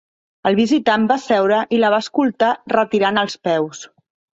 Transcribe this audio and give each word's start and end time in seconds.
El 0.49 0.55
visitant 0.59 1.05
va 1.11 1.19
seure 1.27 1.61
i 1.79 1.83
la 1.85 1.95
va 1.97 2.03
escoltar 2.07 2.53
retirant 2.79 3.27
els 3.29 3.41
peus. 3.51 3.89